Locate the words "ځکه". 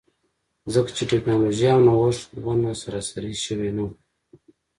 0.73-0.89